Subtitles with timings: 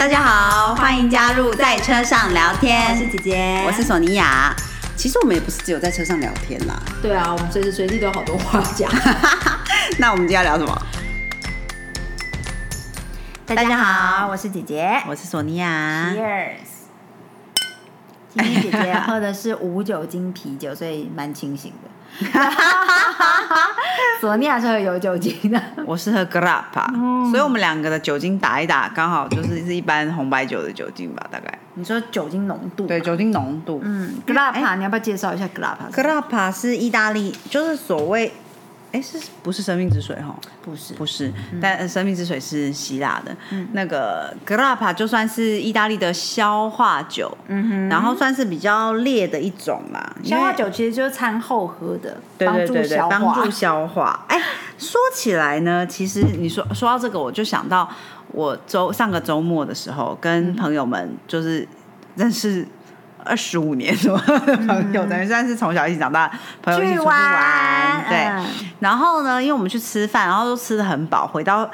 [0.00, 2.90] 大家好，欢迎加入在车上聊天。
[2.90, 4.56] 我是姐姐，我是索尼娅。
[4.96, 6.74] 其实我们也不是只有在车上聊天啦。
[7.02, 8.90] 对啊，我们随时随地都有好多话讲。
[10.00, 10.82] 那我们今天要聊什么？
[13.44, 16.14] 大家好，我是姐姐，我是索尼娅。
[16.16, 16.54] Cheers。
[18.30, 21.90] 今天姐姐喝的是无酒精啤酒，所以蛮清醒的。
[24.20, 31.58] 索尼亚是喝有酒精的，我是喝 Grappa，、所以我们两个的酒精打一打，刚好就是是一般红白酒的酒精吧，大概。
[31.74, 32.86] 你说酒精浓度？
[32.86, 33.80] 对，酒精浓度。
[33.82, 38.30] 嗯，grappa，你要不要介绍一下 g l a p a Grappa 是意大利，就是所谓，
[38.92, 40.34] 哎，是不是生命之水哈？
[40.62, 43.36] 不是，不是，但呃生命之水是希腊的。
[43.72, 50.16] 那个 Grappa 就算是意大利的消化酒，嗯哼，然后算是比较烈的一种啦。
[50.24, 54.24] 消化酒其实就是餐后喝的，帮助消化，帮帮助消化。
[54.28, 54.36] 哎，
[54.76, 57.88] 说起来呢，其实你说说到这个，我就想到
[58.32, 61.66] 我周上个周末的时候，跟朋友们就是
[62.16, 62.66] 认识
[63.24, 63.94] 二十五年
[64.66, 66.30] 朋友，等于算是从小一起长大
[66.62, 68.18] 朋友一起出去玩，对。
[68.18, 68.46] 嗯
[68.80, 71.70] 然后呢，因为我们去吃饭，然后都吃的很饱，回到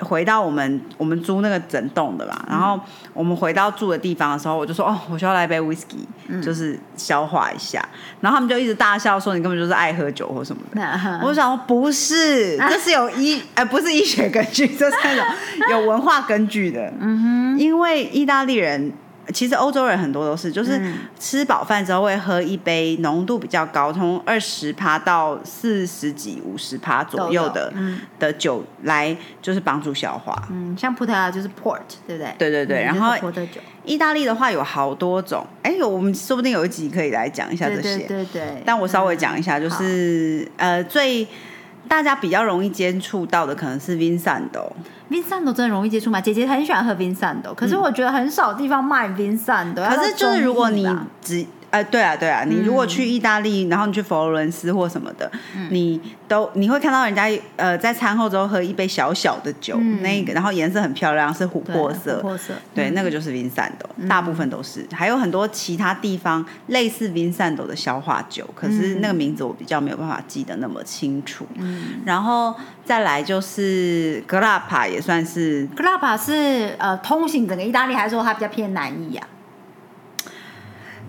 [0.00, 2.78] 回到我们我们租那个整栋的嘛，然后
[3.12, 7.80] 我们回到住的地方的时候，我就说哦，我需要来一杯 whisky，、就是消化一下。
[8.20, 11.00] 然后他们就一直大笑说你根本就是爱喝酒或什么的。
[11.22, 15.24] 我就想说不是，这是有医， 呃，不是医学根据，这是那种
[15.70, 16.92] 有文化根据的。
[16.98, 18.92] 嗯哼，因为意大利人。
[19.32, 20.80] 其实欧洲人很多都是，就是
[21.18, 27.72] 吃饱饭之后会喝一杯浓度比较高，从二十趴到四十几、五十趴左右的
[28.18, 30.34] 的酒来，就是帮助消化。
[30.50, 32.34] 嗯，像葡萄牙就是 port，对不对？
[32.38, 37.98] 对对对，嗯然后葡萄酒，意大利的话有好多种，哎，有我们说不定有一集可以来讲一下这些。
[38.06, 38.62] 对对。
[38.64, 41.26] 但我稍微讲一下，就好是、呃，最
[41.88, 46.20] 大家比较容易接触到的可能是 Vincento，Vincento 真的容易接触吗？
[46.20, 49.86] 姐姐很喜欢喝 Vincento，可是我觉得很少地方卖 Vincento。
[49.88, 50.96] 可是就是如果你要
[51.74, 55.28] 呃，对啊，对啊，你如果去意大利，然后你去佛罗伦斯或什么的，
[55.70, 71.44] 你都你会看到人家呃在餐后之后喝一杯小小的酒，那个然后颜色很漂亮，是琥珀色，琥珀色，对，那个就是 Vin Santo，、大部分都是，还有很多其他地方类似 Vin Santo 的消化酒，可是那个名字我比较没有办法记得那么清楚。
[72.04, 72.54] 然后
[72.84, 79.26] 再来就是 Grappa 也算是 Grapa 是呃通行整个意大利，还是说它比较偏南意啊？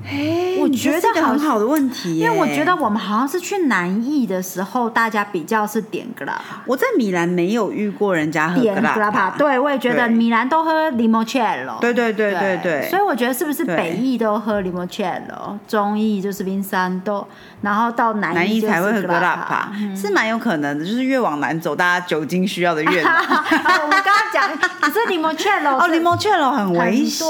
[0.08, 17.26] 哎我觉得这个很好的问题耶，因为我觉得我们好像是去南艺的时候，大家比较是点 p a 我在米兰没有遇过人家喝点 a p a 对我也觉得米兰都喝 limoncello，对对对对对所以我觉得是不是北艺都喝 limoncello，中意就是 Vincento，
[17.62, 23.14] 然后到南南意就是意才会喝 grappa Grappa，是蛮有可能的，就是越往南走，大家酒精需要的越难。
[23.14, 23.46] 啊
[23.84, 24.50] 我刚刚讲，
[24.82, 27.28] 可是 limoncello 哦是，limoncello 很危险，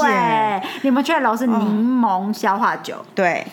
[0.82, 3.46] 对，limoncello 是柠檬消化酒，对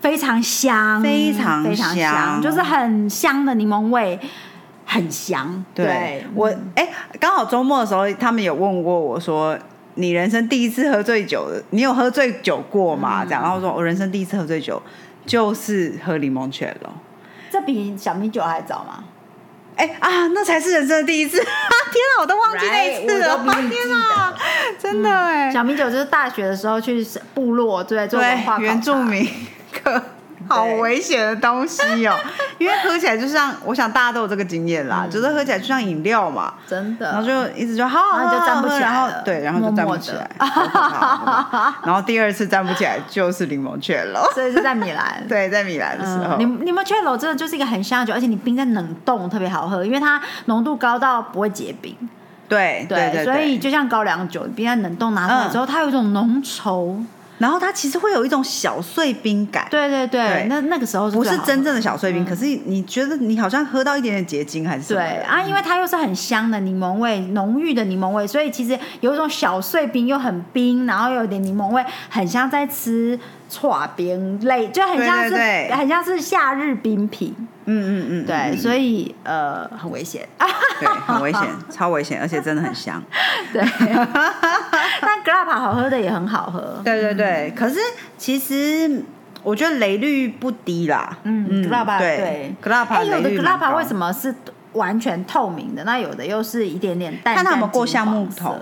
[0.00, 4.18] 非常香，非常非常香就是很香的柠檬味，
[4.86, 5.64] 很香。
[5.74, 6.88] 对，我哎，
[7.18, 9.58] 刚好周末的时候，他们有问过我说。
[9.96, 13.24] 你人生第一次喝醉酒的，你有喝醉酒过吗？
[13.24, 14.82] 这样，然后我说我人生第一次喝醉酒
[15.24, 16.92] 就是喝柠檬泉了。
[17.48, 19.04] 这比小米酒还早吗？
[19.76, 21.38] 哎啊，那才是人生的第一次！
[21.42, 23.38] 天啊，我都忘记那一次了。
[23.70, 24.34] 天啊，
[24.78, 27.04] 真的哎，小米酒就是大学的时候去
[27.34, 29.28] 部落，对，做文化考察对原住民
[29.72, 30.02] 课，
[30.48, 32.14] 好危险的东西哦。
[32.58, 37.10] 因为喝起来就像，我想大家都有这个经验啦，就是喝起来就像饮料嘛，真的。
[37.10, 40.30] 然后就一直就好好喝，然后就站不起来然后了对，然后就站不起来，
[41.84, 44.30] 然后第二次站不起来就是柠檬雀了。
[44.34, 45.22] 所以是在米兰。
[45.28, 51.96] 对，在米兰的时候嗯，，柠柠檬 e l l 真的就是一个很香的酒，而且你冰在冷冻特别好喝，因为它浓度高到不会结冰。
[52.46, 57.02] 对对对，所以就像高粱酒，你冰在冷冻拿出来之后，它有一种浓稠。
[57.38, 59.66] 然后它其实会有一种小碎冰感。
[59.70, 65.00] 对对对，对那那个时候是不是真正的小碎冰，可是你觉得你好像喝到一点点结晶还是什么？
[65.00, 73.18] 对啊，因为它又是很香的柠檬味，浓郁的柠檬味，所以其实有一种小碎冰又很冰，然后又有点柠檬味，很像在吃
[73.50, 75.34] 串冰类，就很像是
[75.72, 77.34] 很像是夏日冰品。
[77.66, 80.28] 嗯嗯嗯，对，嗯所以呃很危险。
[80.80, 83.02] 对，很危险，超危险，而且真的很香。
[83.52, 83.62] 对，
[85.00, 86.80] 但 Grappa 好喝的也很好喝。
[86.84, 87.78] 对对对，可是
[88.18, 89.02] 其实
[89.42, 91.16] 我觉得雷率不低啦。
[91.22, 94.12] 嗯 g l a p a 对对 g l a p 哎，a 有的雷率 Grappa 为什么？
[94.12, 94.34] 是
[94.72, 95.84] 完全透明的？
[95.84, 98.58] 那有的又是一点点淡淡看他们过橡木桶，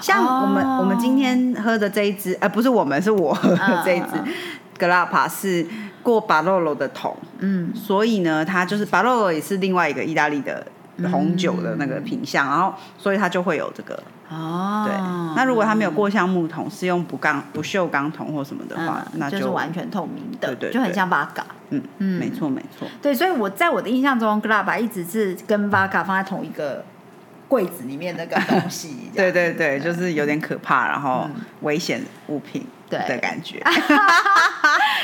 [0.00, 4.32] 像我们、哦我们今天喝的这一支，呃，不是我们，是我喝的这一支嗯嗯
[4.76, 5.64] g l a p a 是
[6.02, 10.66] 过巴洛罗的桶，嗯，所以呢，它就是巴洛罗也是另外一个意大利的
[11.10, 14.02] 红酒的那个品相，然后所以它就会有这个。
[14.28, 14.96] 哦，对，
[15.36, 21.42] 那如果它没有过橡木桶，是用不钢不锈钢桶或什么的话，嗯，那就是完全透明的，对对就很像 Vaga。
[21.68, 22.88] 嗯嗯，没错没错。
[23.02, 26.82] 对，所以我在我的印象中 g l a b a 一直是跟 Vaga 放在同一个
[27.52, 28.96] 柜子里面那个东西。
[29.14, 31.28] 对对对，就是有点可怕，然后
[31.60, 33.62] 危险物品对的感觉。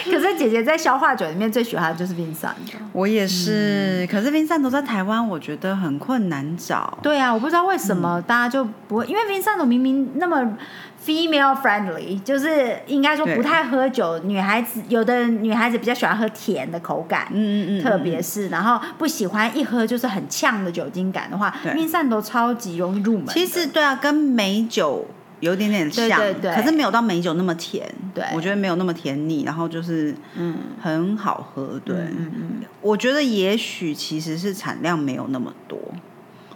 [0.05, 2.55] 可是姐姐在消化酒里面最喜欢的就是 Vincent。
[2.93, 6.99] 我也是，可是 Vincent 在台湾，我觉得很困难找。
[7.03, 10.57] 对啊，我不知道为什么大家就不会，因为 Vincent 明明那么
[11.05, 17.29] female friendly，就是应该说不太喝酒，女孩子有的女孩子比较喜欢喝甜的口感。
[17.33, 23.29] 嗯嗯嗯，特别是，然后不喜欢一喝就是很呛的酒精感的话对，Vincent 都超级容易入门。
[23.29, 25.07] 其实对啊，跟美酒
[25.41, 27.89] 有点点像，对对对可是没有到美酒那么甜。
[28.15, 31.81] 对我觉得没有那么甜腻，然后就是嗯，很好喝。
[31.85, 32.51] 对，嗯嗯
[32.81, 35.79] 我觉得也许其实是产量没有那么多，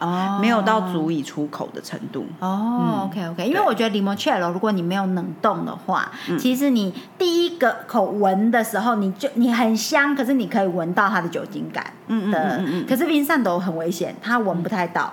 [0.03, 2.27] 哦，没有到足以出口的程度。
[2.41, 12.39] 哦、o k OK，因为我觉得 limoncello 如果你没有冷冻的话，嗯其实你第一个口闻的时候，你就你很香，可是你可以闻到它的酒精感嗯嗯的。
[12.39, 15.13] 嗯嗯嗯可是 Vincent 都很危险，它闻不太到。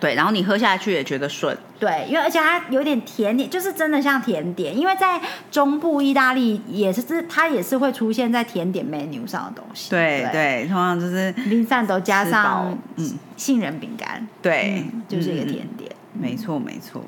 [0.00, 1.56] 对，然后你喝下去也觉得顺。
[1.78, 4.76] 对，因为而且它有点甜点，就是真的像甜点。
[4.76, 5.20] 因为在
[5.50, 9.90] 中部意大利也是，它也是会出现在甜点 menu 上的东西。
[9.90, 15.90] 对对，通常就是，Vincent 都加上嗯杏仁饼干，对，嗯就是一个甜点。
[16.12, 17.04] 没错没错。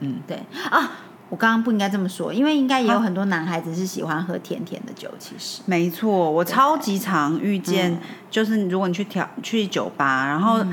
[0.00, 0.38] 嗯，对
[0.70, 0.92] 啊，
[1.28, 5.10] 我刚刚不应该这么说，因为应该也有很多男孩子是喜欢喝甜甜的酒。
[5.18, 8.00] 其实，没错，我超级常遇见，
[8.30, 10.64] 就是如果你去调去酒吧，然后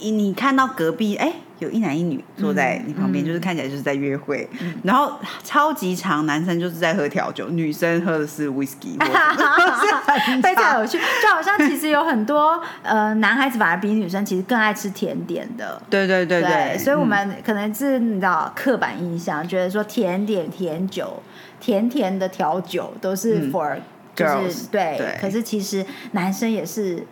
[0.00, 1.32] 你你看到隔壁哎。
[1.58, 4.46] 有一男一女坐在你旁边，就是看起来就是在约会，
[4.82, 8.98] 然后超级长，男生就是在喝调酒，女生喝的是 whisky，
[10.42, 15.80] 非常有趣，就好像其实有很多呃男孩子反而比女生其实更爱吃甜点的。
[15.88, 21.22] 对对对对，所以我嗯们可能是你知道刻板印象，觉得说甜点、甜酒、
[21.58, 23.50] 甜甜的调酒都是嗯。
[23.50, 23.78] for、
[24.14, 25.18] 就是 girls，对对。
[25.18, 25.82] 可是其实
[26.12, 27.02] 男生也是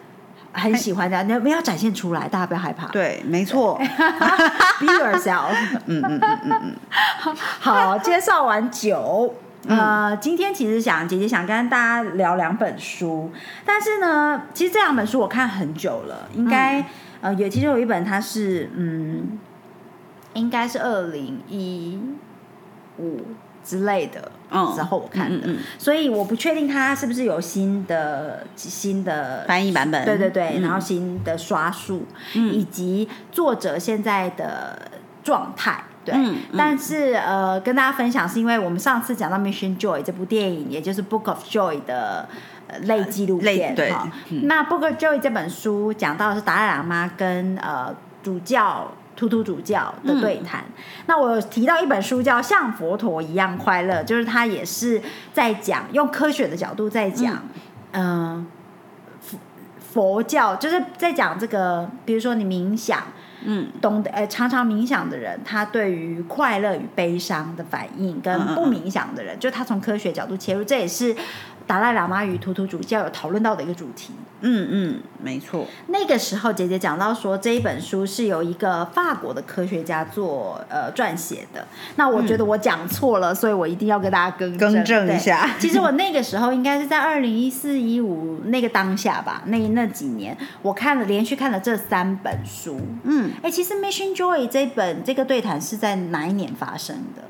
[0.55, 2.87] 很喜欢这样，你不要展现出来，大家不要害怕。
[2.89, 3.77] 对，没错，
[4.81, 5.55] Be yourself。
[5.87, 6.77] 嗯嗯嗯嗯嗯，
[7.61, 9.35] 好，介绍完酒。
[9.67, 13.33] 呃，今天其实想姐姐想跟大家聊两本书，
[13.65, 16.85] 但是呢，其实这两本书我看很久了，应该、嗯
[17.23, 19.39] 呃有其中有一本它是嗯，
[20.35, 21.99] 应该是二零一
[22.99, 23.19] 五
[23.65, 34.79] 之类的嗯时候我看的，嗯嗯嗯所以我不确定它是不是有新的新的翻译版本，对对对，嗯然后新的刷数，以及作者现在的
[35.23, 35.83] 状态。
[36.05, 42.29] 对，嗯嗯但是呃，跟大家分享是因为我们上次讲到《Mission Joy》这部电影，也就是《Book of Joy》的
[42.69, 44.13] 呃类纪录片哈。
[44.29, 48.93] 嗯那《Book of Joy》这本书讲到的是达赖喇嘛跟呃主教。
[49.17, 50.65] 图图主教的对谈，
[51.07, 55.01] 那我有提到一本书叫《像佛陀一样快乐》，就是他也是
[55.33, 57.43] 在讲用科学的角度在讲，
[57.93, 58.47] 嗯、
[59.21, 59.39] 佛
[59.79, 63.05] 佛教就是在讲这个，比如说你冥想，
[63.45, 71.15] 嗯，懂得呃常常冥想的人，他对于快乐与悲伤的反应，跟不冥想的人，就他从科学角度切入，这也是
[71.67, 74.13] 达赖喇嘛与图图主教有讨论到的一个主题。
[74.47, 81.67] 嗯嗯，没错，那个时候，姐姐讲到说这一本书是由一个法国的科学家做呃撰写的。
[81.97, 92.79] 那我觉得我讲错了，所以我一定要跟大家更正更正一下 其实我那个时候应该是在二零一四一五那个当下吧，那那几年我看了连续看了这三本书。
[93.05, 97.23] 嗯，哎，其实《Mission Joy》这本这个对谈是在哪一年发生的？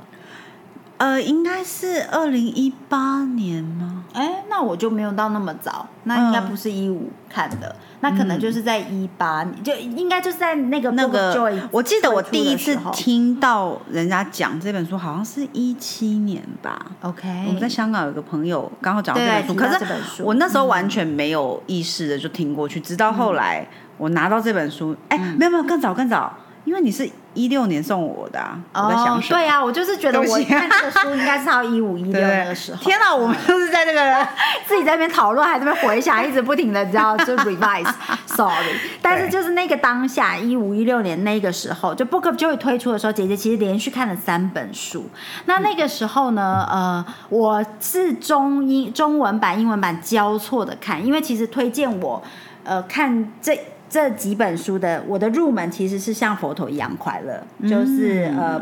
[0.97, 4.05] 呃，应该是二零一八年吗？
[4.13, 16.81] 哎，那我就没有到那么早，那应该嗯不是一五看的，那可能就是在一八年，就应该就是在那个那个，我记得我第一次听到人家讲这本书，好像是一七年吧。
[17.01, 23.67] OK，我们在香港有个朋友刚好讲到这本书，可是我那时候完全没有意识的就听过去，直到后来
[23.99, 26.33] 我拿到这本书，哎、没有没有，更早更早，
[26.65, 29.39] 因为你是一六年送我的啊，我在想哦，什么？
[29.41, 32.83] 对啊，我就是觉得我看这个书应该是到一五一 对六那个时候。
[32.83, 34.27] 天哪，我们就是在这个
[34.67, 38.79] 自己在那边讨论，还在那边回想，一直不停的，你知道，就 revise，sorry。
[39.03, 45.11] 但是就是那个当下，一五一六年那个时候，就 Book of Joy 推出的时候，姐姐其实连续看了三本书。
[45.47, 52.23] 那那个时候呢，呃，我是中英中文版、英文版交错的看，因为其实推荐我
[52.65, 53.59] 呃看这。
[53.95, 58.61] 这几本书的我的入门其实是像佛陀一样快乐，就是呃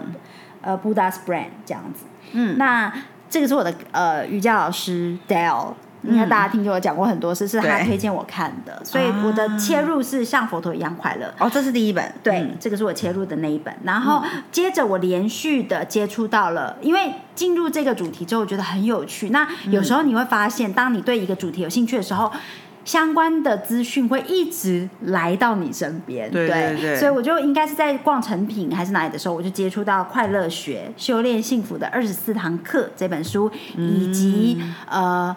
[0.60, 2.04] 呃 Buddha's Brand 这样子。
[2.32, 2.58] 嗯。
[2.58, 2.92] 那
[3.30, 5.72] 这个是我的呃瑜伽老师 Dale
[6.02, 11.32] 应该大家听见我讲过很多次，是他推荐我看的，所以我的切入是像佛陀一样快乐。
[11.38, 12.56] 哦，这是第一本，对，嗯。
[12.60, 19.30] 这个是我切入的那一本，然后接着我连续的接触到了，因为进入这个主题之后，我觉得很有趣。
[19.30, 22.30] 那有时候你会发现，当你对一个主题有兴趣的时候，
[22.84, 26.76] 相关的资讯会一直来到你身边，对对。
[26.80, 35.34] 对所以我就应该是在逛成品还是哪里的时候，我就接触到《快乐学修炼幸福的二十四堂课》这本书，以及呃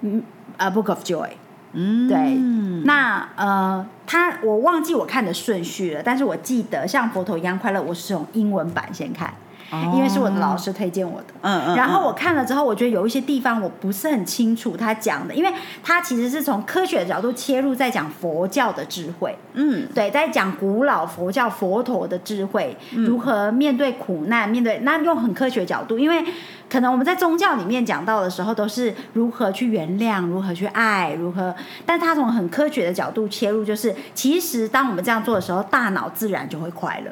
[0.00, 0.22] 嗯
[0.56, 1.26] 呃《Book of Joy》。
[1.72, 2.34] 嗯，对，
[2.84, 9.34] 那呃，他我忘记我看的顺序了，但是我记得像佛陀一样快乐，我是从英文版先看，
[9.94, 11.26] 因为是我的老师推荐我的。
[11.42, 19.36] 哦嗯嗯，然后我看了之后，我觉得有一些地方我不是很清楚他讲的，因为他其实是从科学的角度切入，在讲佛教的智慧。
[19.54, 26.24] 嗯对，在讲古老佛教佛陀的智慧，嗯如何面对苦难，面对那用很科学角度，因为
[26.70, 37.10] 可能我们在宗教里面讲到的时候，都是如何去原谅，如何去爱，如何，但他从很科学的角度切入，就是其实当我们这样做的时候，大脑自然就会快乐。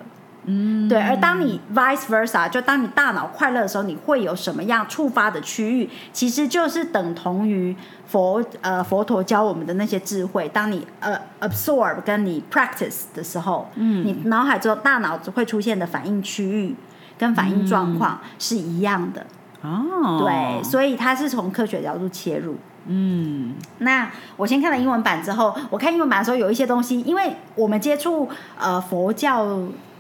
[0.49, 7.75] 嗯，对，而当你 vice versa，就当你大脑快乐的时候，你会有什么样触发的区域，其实就是等同于
[8.07, 10.49] 佛呃佛陀教我们的那些智慧。
[10.49, 16.77] 当你呃 absorb 跟你 practice 的时候，嗯，你脑海中大脑会出现的反应区域
[17.19, 19.27] 跟反应状况是一样的。
[19.63, 22.57] 哦，对，所以它是从科学角度切入。
[22.89, 29.45] 嗯那我先看了英文版之后，我看英文版的时候有一些东西，因为我们接触呃佛教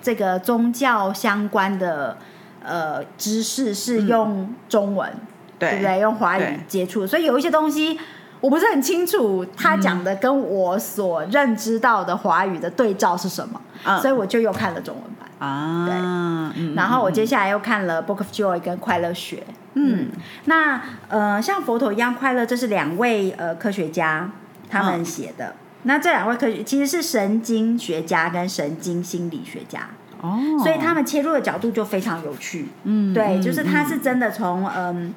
[0.06, 2.16] 这个宗教相关的
[2.64, 5.12] 呃知识是用中文，
[5.58, 5.98] 对对不对？
[5.98, 7.98] 用华语接触，所以有一些东西
[8.40, 15.48] 我不是很清楚他讲的跟我所认知到的华语的对照是什么，嗯所以我就又看了中文版。
[15.48, 19.38] 啊，嗯然后我接下来又看了《Book of Joy》跟《快乐学》。
[19.74, 20.06] 嗯，
[20.44, 24.30] 那呃，像佛陀一样快乐，这是两位呃科学家
[24.70, 25.52] 他们写的。
[25.86, 29.88] 那这两位科学其实是神经学家跟神经心理学家，
[30.20, 32.66] 哦，所以他们切入的角度就非常有趣。
[32.82, 35.14] 嗯对，嗯就是他是真的从嗯，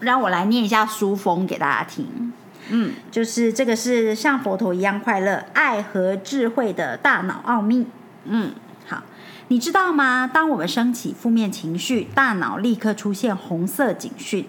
[0.00, 2.32] 让我来念一下书封给大家听。
[2.70, 7.86] 嗯就是这个是像佛陀一样快乐，爱和智慧的大脑奥秘。
[8.24, 8.52] 嗯
[8.86, 9.02] 好，
[9.48, 10.30] 你知道吗？
[10.30, 14.46] 当我们升起负面情绪，大脑立刻出现红色警讯，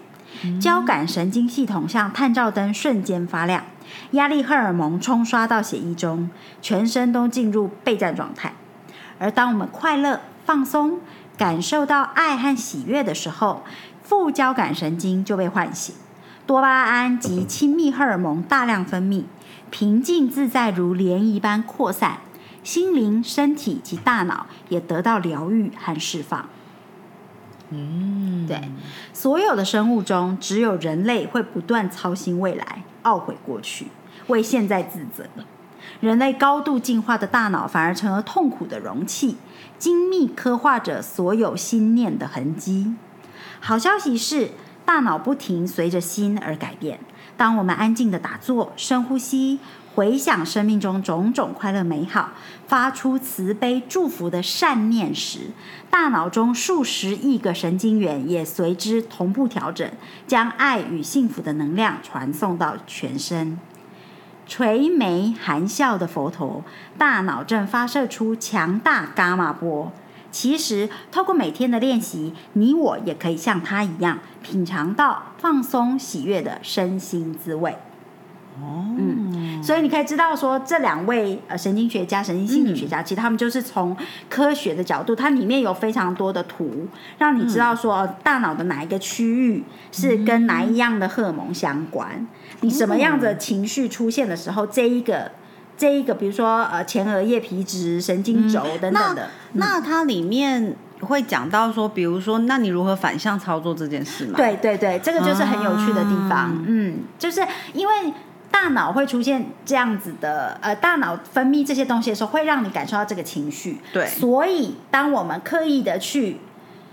[0.60, 3.64] 交感神经系统像探照灯瞬间发亮，
[4.12, 6.30] 压力荷尔蒙冲刷到血液中，
[6.62, 8.52] 全身都进入备战状态。
[9.18, 11.00] 而当我们快乐、放松、
[11.36, 13.62] 感受到爱和喜悦的时候，
[14.02, 15.94] 副交感神经就被唤醒，
[16.46, 19.24] 多巴胺及亲密荷尔蒙大量分泌，
[19.70, 22.18] 平静自在如涟漪般扩散，
[22.64, 26.48] 心灵、身体及大脑也得到疗愈和释放。
[27.70, 28.60] 嗯，对，
[29.12, 33.86] 所有的生物中，只有人类会不断操心未来，懊悔过去，
[34.26, 35.24] 为现在自责。
[36.00, 39.36] 人类高度进化的大脑反而成了痛苦的容器，
[39.78, 42.94] 精密刻画着所有心念的痕迹。
[43.60, 44.50] 好消息是，
[44.84, 47.00] 大脑不停随着心而改变。
[47.36, 49.58] 当我们安静的打坐、深呼吸，
[49.94, 52.30] 回想生命中种种快乐美好，
[52.70, 55.50] 发出慈悲祝福的善念时，
[55.90, 59.90] 大脑中数十亿个神经元也随之同步调整，
[60.28, 63.58] 将爱与幸福的能量传送到全身。
[64.46, 66.62] 垂眉含笑的佛陀，
[66.96, 69.90] 大脑正发射出强大伽马波。
[70.30, 77.76] 其实，透过每天的练习，你我也可以像他一样，品尝到放松喜悦的身心滋味。
[78.62, 83.96] 哦，嗯所以你可以知道说，这两位呃神经学家、神经心理学家，其实他们就是从
[84.28, 86.86] 科学的角度，它里面有非常多的图，
[87.18, 92.26] 让你知道说、呃大脑的哪一个区域是跟哪一样的荷尔蒙相关，
[92.60, 95.30] 你什么样的情绪出现的时候，这一个
[95.76, 106.38] 这一个，比如说呃前额叶皮质、神经轴等等的，那它里面会讲到说，比如说，那你如何反向操作这件事吗？，对对对，这个就是很有趣的地方。
[106.38, 107.40] 啊嗯，就是
[107.72, 107.94] 因为
[108.50, 113.80] 大脑会出现这样子的，呃，大脑分泌这些东西的时候，会让你感受到这个情绪。
[113.92, 116.38] 对所以当我们刻意的去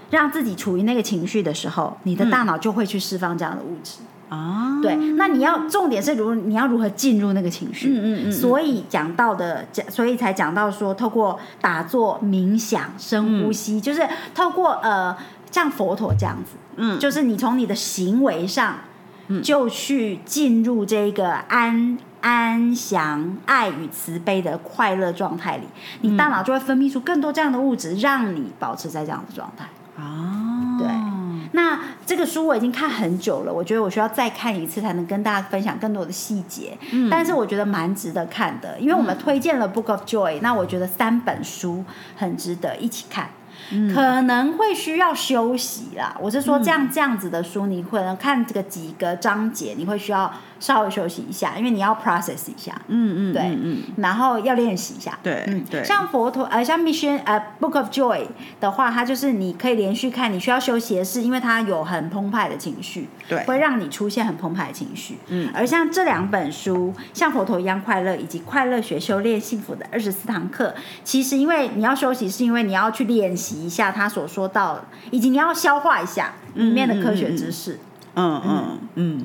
[0.10, 3.98] 让自己处于那个情绪的时候，你的大脑就会去释放这样的物质。
[4.30, 7.88] 啊，对，那你要重点是如你要如何进入那个情绪。
[7.90, 15.16] 嗯嗯嗯所以讲到的，讲所以才讲到说，透过打坐、冥想、深呼吸，就是透过呃，
[15.50, 18.76] 像佛陀这样子，嗯就是你从你的行为上，
[19.44, 21.98] 就去进入这个安。
[22.20, 25.64] 安详、爱与慈悲的快乐状态里，
[26.02, 29.66] 你大脑就会分泌出更多这样的物质，让你保持在这样的状态。
[29.96, 30.88] 哦，对
[31.54, 36.76] 那这个书我已经看很久了，我觉得我需要再看一次才能跟大家分享更多的细节。
[36.92, 43.30] 嗯，但是我觉得蛮值得看的，因为我们推荐了《Book of Joy》，那我觉得三本书很值得一起看。
[43.94, 46.16] 可能会需要休息啦。
[46.20, 52.74] 我是说，这样这样子的书，你可能看这个几个章节，你会需要稍微休息一下，因为你要 process 一下。
[52.88, 55.20] 嗯嗯，对，嗯，然后要练习一下。
[55.22, 55.84] 对，嗯对。
[55.84, 58.28] 像佛陀呃，像 Mission 呃 Book of Joy
[58.62, 65.18] 的话，它就是你可以连续看，你需要休息的是，因为它有很澎湃的情绪，对，会让你出现很澎湃的情绪。
[65.28, 70.74] 嗯，而像这两本书，像佛陀一样快乐，以及快乐学修炼幸福的二十四堂课，
[71.04, 73.58] 其实因为你要休息，是因为你要去练习。
[73.58, 77.80] 一下他所说到，以及你要消化一下里面的科学知识。
[78.14, 79.24] 嗯嗯嗯，哦，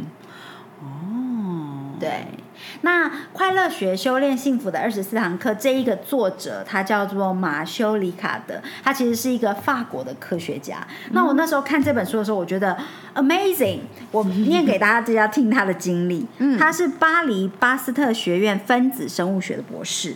[2.02, 2.26] 对。
[2.82, 10.86] 那快乐学修炼幸福的二十四堂课，这一个作者他叫做马修里卡德，他其实是一个法国的科学家。
[11.12, 12.76] 那我那时候看这本书的时候，我觉得
[13.14, 13.80] amazing。
[14.10, 16.26] 我念给大家大家听他的经历。
[16.38, 20.14] 嗯，他是巴黎巴斯特学院分子生物学的博士。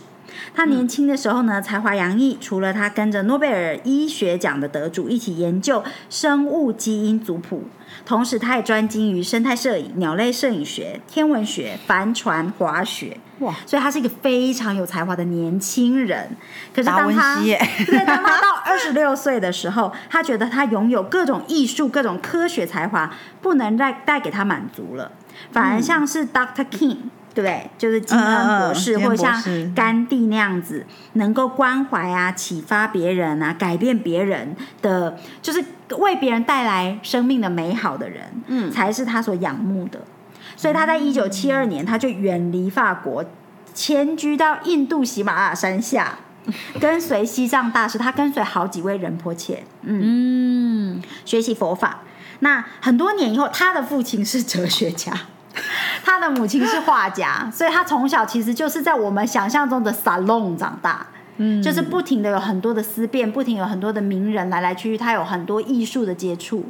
[0.55, 2.37] 他年轻的时候呢，才华洋溢。
[2.39, 7.63] 除了他跟着诺贝尔医学奖的得主一起研究生物基因族谱，
[8.05, 13.17] 同时他也专精于生态摄影、鸟类摄影学、天文学、帆船滑雪。
[13.39, 13.53] 哇！
[13.67, 16.35] 所以他是一个非常有才华的年轻人。
[16.73, 25.11] 可是当他对当他到二十六岁的时候，他觉得他拥有各种艺术、各种科学才华，不能再带给他满足了，
[25.51, 26.97] 反而像是 Doctor King。
[27.37, 27.69] 对不对？
[27.77, 35.63] 就是金恩博士，或者像甘地那样子，能够关怀啊、启发别人啊、改变别人的，就是
[35.99, 40.01] 为别人带来生命的美好的人，嗯，才是他所仰慕的。
[40.55, 43.23] 所以他在一九七二年，他就远离法国，
[43.75, 46.17] 迁居到印度喜马拉雅山下，
[46.81, 51.99] 跟随西藏大师，他跟随好几位仁波切，嗯，学习佛法。
[52.39, 55.13] 那很多年以后，他的父亲是哲学家。
[56.03, 61.05] 他的母亲是画家，所以他从小其实就是在我们想象中的 salon 长大，
[61.37, 66.65] 嗯，就是不停的有很多的思辨，不停有很多的名人来来去去，他有很多艺术的接触，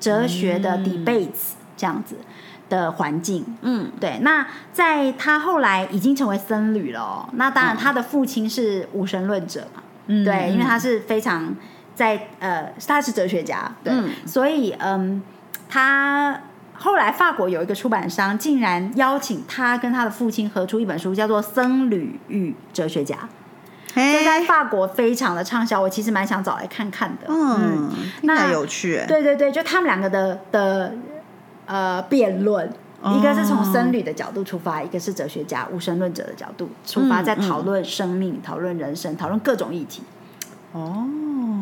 [0.00, 2.16] 哲学的 debates 这样子
[2.68, 4.18] 的环境，嗯，对。
[4.22, 11.54] 那在他后来已经成为僧侣了，那当然他的父亲是无神论者嘛，嗯，对，因为他是非常
[11.94, 13.92] 在呃他是哲学家，对，
[14.26, 15.22] 所以嗯
[15.68, 16.40] 他。
[16.80, 23.16] 后来，法国有一个出版商竟然邀请他跟他的父亲合出一本书，叫做《僧侣与哲学家》，
[23.94, 25.80] 这在法国非常的畅销。
[25.80, 27.26] 我其实蛮想找来看看的。
[27.28, 27.90] 嗯，
[28.22, 29.02] 那有趣。
[29.08, 30.94] 对对对，就他们两个的的
[31.66, 32.72] 呃辩论，
[33.16, 40.02] 一个是从僧侣的角度出发，一个是哲学家无神论者的角度出发，在讨论生命、讨论人生、讨论各种议题。
[40.72, 41.08] 哦，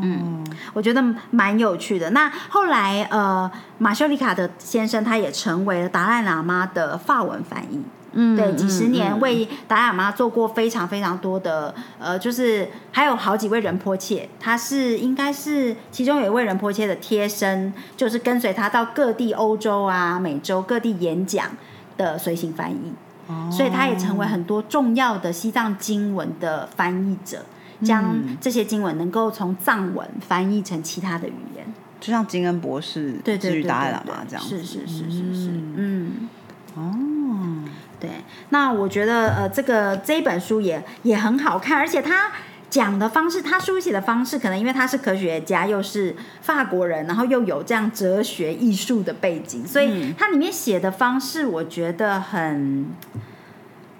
[0.02, 2.10] 嗯，我觉得蛮有趣的。
[2.10, 7.82] 那后来，呃，马修里卡的先生他也成为了达赖喇嘛的法文翻译。
[8.18, 21.46] 嗯，对，几十年为达赖喇嘛做过非常非常多的，呃，就是还有好几位仁波切，他是应该是其中有一位仁波切的贴身，就是跟随他到各地欧洲啊、美洲各地演讲
[21.98, 22.94] 的随行翻译。
[23.26, 27.44] 哦，所以他也成为很多重要的西藏经文的翻译者。
[27.82, 31.66] 将这些经文能够从藏文翻译成其他的语言，
[32.00, 36.28] 就像金恩博士对对对达赖喇嘛这样，是是是是是，嗯，
[36.74, 37.64] 哦，
[37.98, 38.10] 对，
[38.50, 42.30] 那我觉得呃，这个这一本书也也很好看，而且他
[42.68, 52.86] 讲的方式，他书写的方式，可能因为他是科学家，又是法国人，然后又有这样哲学艺术的背景，所以他里面写的方式，我觉得很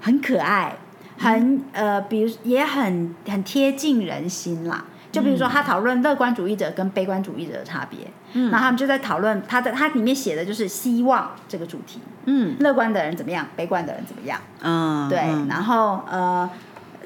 [0.01, 0.77] 很可爱。
[1.19, 4.85] 很呃，比如也很很贴近人心啦。
[5.13, 8.01] 就比如说，他讨论乐观主义者跟悲观主义者的差别，
[8.35, 16.51] 嗯，然后他们就在讨论他的他里面写的就是希望这个主题，嗯，乐观的人怎么样，悲观的人怎么样，嗯，对，然后呃，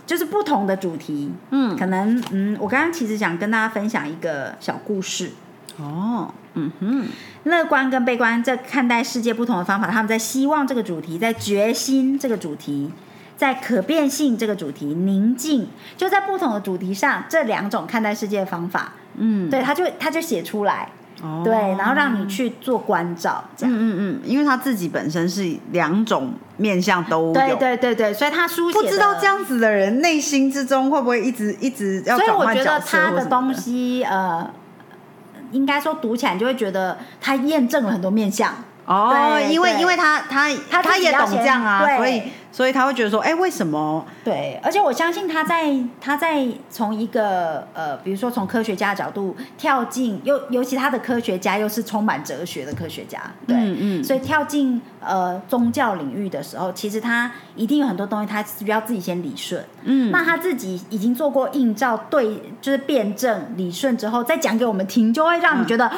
[0.07, 5.31] 就是不同的主题，嗯，可能嗯，我刚刚其实想跟大家分享一个小故事，
[5.79, 7.07] 哦，嗯哼，
[7.45, 12.91] 乐观跟悲观在看待世界不同的方法，他们在希望这个主题，在决心这个主题。
[13.41, 20.91] 在可变性这个主题，宁静就在不同的主题上，这两种看待世界的方法，嗯，对，他就他就写出来，
[21.43, 34.51] 对，然后让你去做关照，这样，嗯嗯嗯，因为他自己本身是两种面相都有，对对对对，所以他书写不知道这样子的人内心之中会不会一直一直要转换角色他的东西，呃，
[35.53, 38.55] 应该说读起来就会觉得他验证了很多面相。
[38.87, 44.05] 哦，因为因为他他他他也懂这样啊，对所以所以他会觉得说，哎，为什么？
[44.25, 54.05] 对，而且我相信他在他在从一个呃，比如说从科学家的角度跳进，尤尤其他的科学家又是充满哲学的科学家，对，嗯嗯。
[54.05, 60.11] 所以跳进呃宗教领域的时候，其实他一定有很多东西他需要自己先理顺，嗯。
[60.11, 65.89] 那他自己已经做过映照对，就是辩证理顺之后，再讲给我们听，就会让你觉得。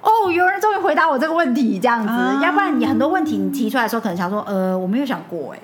[0.00, 2.40] 哦，有人终于回答我这个问题，这样子，啊。
[2.42, 5.58] 要不然你很多问题你提出来的时候，可能想说，呃，我没有想过，哎，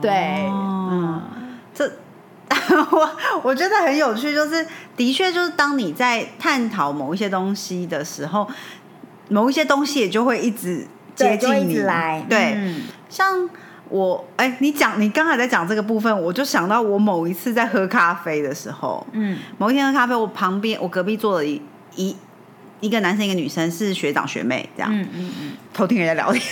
[0.00, 0.88] 对，哦。
[0.92, 1.22] 嗯，
[1.74, 1.90] 这
[2.92, 3.10] 我
[3.42, 8.48] 我觉得很有趣，就是的确就是当你在探讨某一些东西的时候，
[9.28, 12.82] 某一些东西也就会一直接近你来，对，嗯。
[13.08, 13.48] 像
[13.88, 19.38] 我哎，你讲你刚才在讲这个部分，我就想到我某一次在喝咖啡的时候，嗯。
[19.58, 21.60] 某一天喝咖啡，我旁边我隔壁坐了一
[21.96, 22.16] 一
[22.80, 26.42] 一个男生一个女生，是学长学妹这样，嗯嗯嗯，偷听人家聊天。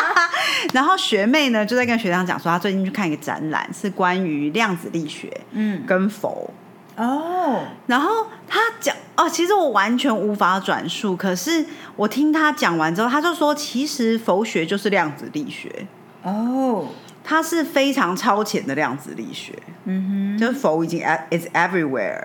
[0.72, 6.50] 然后学妹呢就在跟学长讲说，她最近去看一个展览，是关于量子力学嗯，跟佛。
[6.96, 15.86] 哦，然后他讲哦，其实我完全无法转述，可是我听他讲完之后，他就说，其实佛学就是量子力学，
[16.22, 16.86] 哦，
[17.24, 19.52] 它是非常超前的量子力学，
[19.86, 20.38] 嗯哼。
[20.38, 22.24] 就是佛已经 e- is everywhere。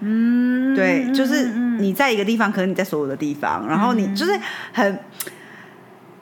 [0.00, 4.38] 哼，嗯，对，就是嗯你在一个地方，可能你在所有的地方，然后你就是
[4.72, 4.98] 很，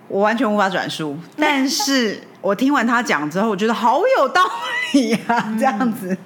[0.09, 4.43] 我完全无法转述， 但是我听完他讲之后，我觉得好有道
[4.93, 6.17] 理啊，这样子，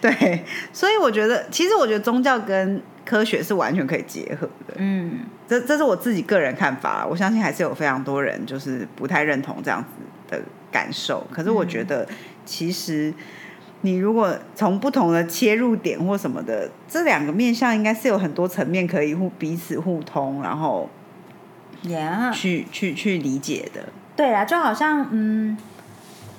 [0.00, 5.20] 对，所以我觉得，其实我觉得宗教跟科学是完全可以结合的，嗯。
[5.46, 9.88] 这这是我自己个人看法，我相信还是有非常多人就是不太认同这样子
[10.30, 11.26] 的感受。
[11.30, 12.08] 可是我觉得，
[12.46, 13.12] 其实
[13.84, 20.88] 你如果从不同的切入点或什么的，这两个面向应该是有很多层面可以互彼此互通，然后
[22.32, 23.84] 去去去理解的。
[24.16, 25.54] 对啊，就好像嗯，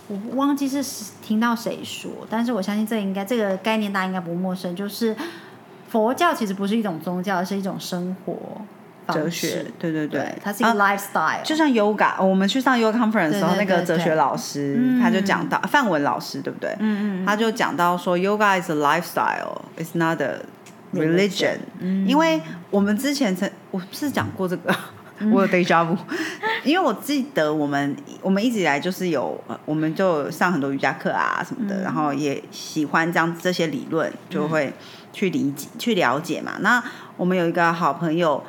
[0.07, 5.15] 我忘记是听到谁说，但是我相信这应该这个概念大家应该不陌生，就是
[5.87, 8.65] 佛教其实不是一种宗教，而是一种生活方
[9.13, 9.47] 哲式。
[9.47, 15.01] 学，对对对，它是一个啊 lifestyle，、就像 yoga，我们去上 yoga conference 的时候，那个哲学对老师嗯。
[15.01, 16.75] 他就讲到范文老师，对不对？
[16.79, 20.39] 嗯嗯他就讲到说，yoga is a lifestyle, it's not a
[20.93, 21.57] religion。
[21.79, 22.41] 因嗯为
[22.71, 24.75] 我们之前曾我是讲过这个，
[25.19, 25.31] 嗯。
[25.31, 25.97] 我有 deja vu，
[26.63, 31.67] 因为我记得我们我们一直以来就是有，呃我们就上很多瑜伽课啊什么嗯。
[31.67, 34.73] 的，然后也喜欢这样这些理论，就会
[35.13, 36.53] 去理解、去了解嘛。
[36.61, 36.83] 那
[37.17, 38.43] 我们有一个好朋友。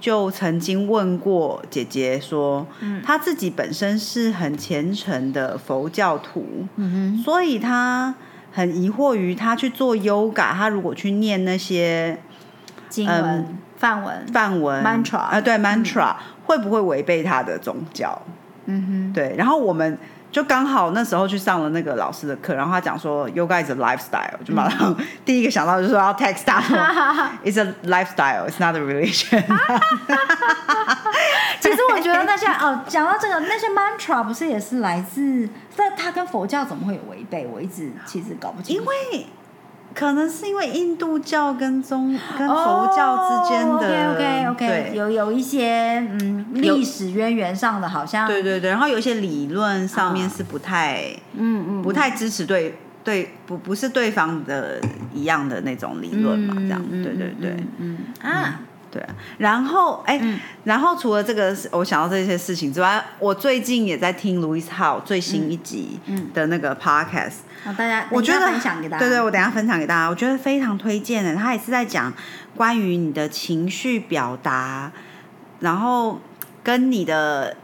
[0.00, 3.02] 就曾经问过姐姐说，嗯。
[3.04, 8.14] 她自己本身是很虔诚的佛教徒，嗯所以她
[8.50, 18.20] 很疑惑于她去做 yoga，他如果去念那些哼，经文、嗯梵文，梵文 Mantra 啊、对 mantra、会不会违背她的宗教？
[18.66, 19.12] 嗯哼。
[19.12, 19.96] 对，然后我们
[20.30, 26.76] 就刚好那时候去上了那个老师的课，然后他讲说 yoga is a lifestyle，就马上第一个想到就是说要 text 他 说
[27.44, 29.42] it's a lifestyle，it's not a religion。
[31.60, 37.46] 其实我觉得那些哦，讲到这个，那些 mantra 不是也是来自，但它跟佛教怎么会有违背？
[37.46, 39.26] 我一直其实搞不清楚，因为
[39.94, 44.96] 可能是因为印度教跟宗跟佛教之间的、OK OK OK，对。
[44.96, 54.80] 有有一些嗯历史渊源上的，好像对对对，然后有一些理论上面是不太、嗯嗯不太支持对对不不是对方的
[55.12, 57.50] 一样的那种理论嘛，这样、嗯对对对。
[57.78, 57.98] 嗯。
[58.22, 58.30] 嗯。
[58.30, 59.00] 啊，对，
[59.38, 60.38] 然后哎，嗯。
[60.64, 66.30] 然后除了这个，我想到这些事情之外，我最近也在听 Louis Howe 最新一集嗯。
[66.34, 71.34] 的那个 podcast，、好，大家我觉得分享给大家，对对，我等一下分享给大家，我觉得非常推荐的。
[71.36, 72.12] 他也是在讲
[72.56, 74.90] 关于你的情绪表达，
[75.60, 76.18] 然后
[76.62, 77.56] 跟你的。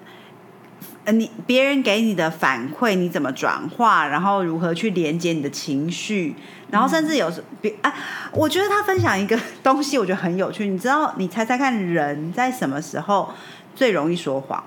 [1.06, 6.34] 呃，你别人给你的反馈，你怎么转化，然后如何去连接你的情绪，
[6.68, 7.94] 然后甚至有时别啊，
[8.32, 10.66] 我觉得他分享一个东西，我觉得很有趣。
[10.66, 13.30] 你知道，你猜猜看，人在什么时候
[13.76, 14.64] 最容易说谎？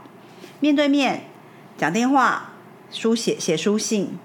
[0.62, 1.26] 面对面
[1.78, 2.54] 讲电话、
[2.90, 4.18] 书写写书信，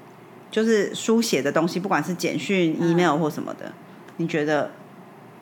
[0.53, 3.73] 就是书写的东西，不管是简讯、嗯 email 或什么的，
[4.19, 4.71] 你觉得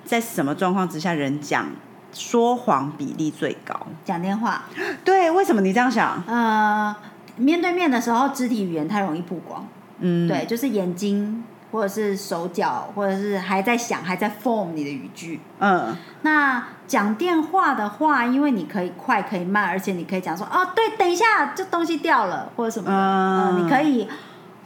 [0.07, 1.71] 在什么状况之下人讲
[2.13, 3.75] 说谎比例最高？
[4.05, 4.63] 讲电话，
[5.05, 6.23] 对，为什么你这样想？
[6.27, 6.95] 呃，
[7.37, 9.67] 面对面的时候，肢体语言太容易曝光，
[10.01, 15.41] 嗯，对，就是眼睛或者是手脚，或者是还在想，还在 form 你的语句。
[15.59, 24.07] 嗯，那讲电话的话，因为你可以快可以慢，而且你可以讲说哦，对，等一下，这东西掉了或者什么的，你可以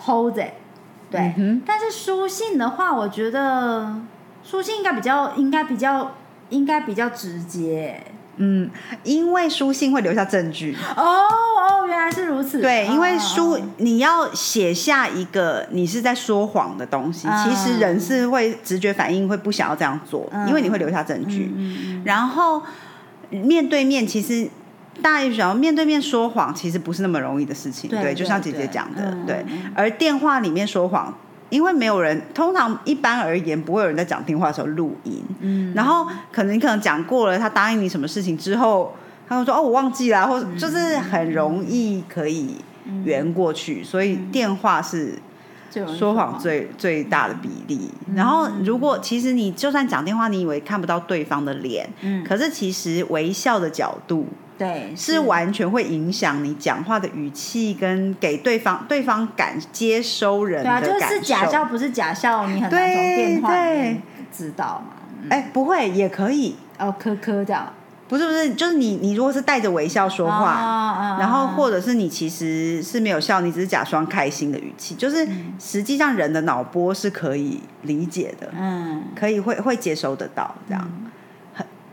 [0.01, 0.55] hold it，
[1.11, 1.33] 对。
[1.37, 3.95] 嗯但是书信的话，我觉得
[4.43, 6.11] 书信应该比较应该比较
[6.51, 8.03] 应该比较直接。
[8.39, 8.71] 嗯，
[9.03, 10.77] 因为书信会留下证据。
[10.95, 12.61] 哦哦，原来是如此。
[12.61, 21.51] 对，因为哦书哦你要写下一个你是在说谎的东西，嗯其实人是会直觉反应会不想要这样做，嗯因为你会留下证据。
[21.57, 22.63] 嗯嗯然后
[23.31, 24.47] 面对面，其实
[25.01, 27.89] 大家也想要面对面说谎，其实不是那么容易的事情。
[27.89, 29.43] 对对就像姐姐对讲的，嗯对。
[29.75, 31.17] 而电话里面说谎，
[31.49, 35.23] 因为没有人，通常一般而言，不会有人在讲电话的时候录音。
[35.41, 35.73] 嗯。
[35.75, 38.95] 然后可能你可能讲过了，他答应你什么事情之后，
[39.29, 42.57] 他会说哦我忘记了，或者就是很容易可以
[43.05, 45.15] 圆过去，所以电话是
[45.99, 46.39] 说谎。
[46.39, 47.91] 最最大的比例。
[48.15, 52.25] 然后如果其实你就算讲电话，你以为看不到对方的脸，嗯。
[52.25, 54.27] 可是其实微笑的角度
[54.59, 60.93] 对是完全会影响你讲话的语气跟给对方对方感接收人的感受。
[60.93, 64.01] 就是假笑不是假笑，你很难从对电话里
[64.33, 64.95] 知道嘛。
[65.29, 66.57] 哎，不会也可以。
[66.79, 67.73] 哦，科科这样
[68.09, 75.27] 不是不是，就是你你如果是带着微笑说话，啊然后或者是你其实是没有笑，你只是假装开心的语气，就是
[75.59, 80.83] 实际上人的脑波是可以理解的，嗯可以会会接收得到这样。
[80.83, 81.11] 很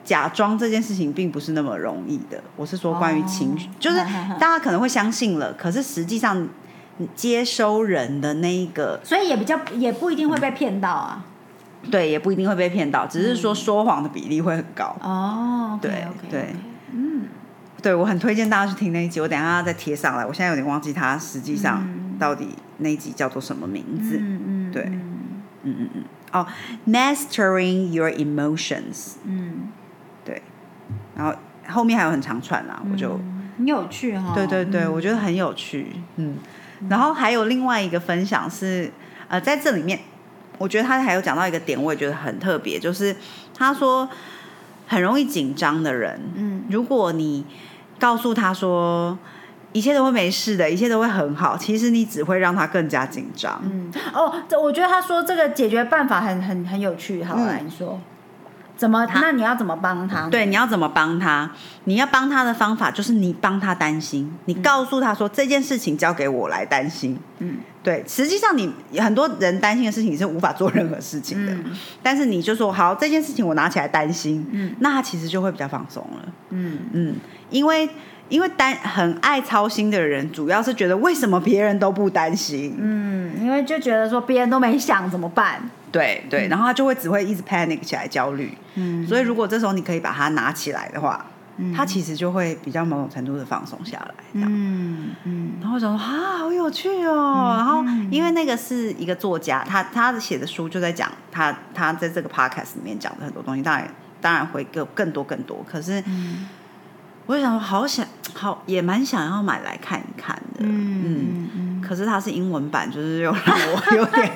[0.04, 3.98] 假装这件事情并不是那么容易的，我是说关于情绪，哦就是
[4.40, 6.48] 大家可能会相信了，可是实际上
[7.16, 11.26] 接收人的那一个，所以也比较也不一定会被骗到啊。
[11.92, 14.96] 对，也不一定会被骗到，只是说说谎的比例会很高。
[15.02, 16.56] 哦，对对
[16.94, 17.24] 嗯，
[17.82, 20.26] 对我很推荐大家去听那一集，我等一下再贴上来。
[20.26, 21.86] 我现在有点忘记它实际上
[22.18, 24.18] 到底那一集叫做什么名字。
[24.18, 25.02] 嗯嗯，对嗯
[25.64, 26.04] 嗯嗯嗯。
[26.32, 26.48] 哦
[26.88, 29.83] ，mastering your emotions，嗯，对。
[31.16, 31.34] 然后
[31.68, 33.20] 后面还有很长串啦，我就
[33.58, 34.34] 很有趣哈。
[34.34, 35.88] 对对对，嗯我觉得很有趣。
[36.18, 36.36] 嗯，
[36.90, 38.92] 然后还有另外一个分享是，
[39.28, 40.00] 呃，在这里面，
[40.58, 43.16] 我觉得他还有讲到一个点，我也觉得很特别，就是
[43.56, 44.08] 他说
[44.88, 47.46] 很容易紧张的人，嗯，如果你
[48.00, 49.18] 告诉他说
[49.72, 53.62] 一切都会没事的，一切都会很好，其实你只会让他更加紧张。
[53.64, 57.24] 嗯，哦，这我觉得他说这个解决办法很很很有趣。
[57.24, 58.00] 好，嗯来你说，
[58.84, 59.08] 怎么？
[59.16, 61.50] 那你要怎么帮他？，对，你要怎么帮他？
[61.86, 67.18] 你要帮他的方法就是你帮他担心，你告诉他说、这件事情交给我来担心。
[67.40, 71.66] 嗯，对，实际上你很多人担心的事情你是无法做任何事情的，嗯
[72.02, 76.26] 但是你就说好这件事情我拿起来担心，嗯那他其实就会比较放松了。
[76.50, 77.16] 嗯嗯，
[77.50, 77.90] 因为
[78.30, 82.76] 因为担很爱操心的人，主要是觉得为什么别人都不担心？
[82.80, 85.62] 嗯，因为就觉得说别人都没想怎么办？
[85.92, 88.58] 对对，然后他就会只会一直 panic 起来，焦虑。
[88.76, 91.24] 嗯，所以如果这时候你可以把它拿起来的话，
[91.76, 94.16] 他其实就会比较某种程度的放松下来。
[94.34, 97.54] 嗯嗯然后我想说啊，好有趣哦。
[97.56, 103.88] 然后因为那个是一个作家，他他写的书就在讲他他在这个 podcast 里面讲的很多东西，当然
[104.20, 105.64] 当然会更更多更多。
[105.70, 106.48] 可是嗯
[107.26, 110.60] 我就想说，好想 好也蛮想要买来看一看的。
[110.60, 114.32] 嗯嗯嗯，可是它是英文版，就是又让我 有点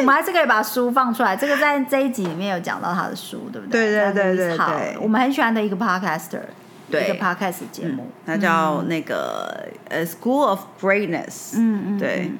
[0.00, 1.36] 我们还是可以把书放出来。
[1.36, 4.12] 这个在这一集里面有讲到他的书，对不对对？
[4.12, 6.40] 对对对我们很喜欢的一个 podcaster，
[6.90, 8.10] 对一个 podcast 节目。
[8.26, 11.52] 它叫那个呃 School of Greatness。
[11.56, 12.30] 嗯嗯，对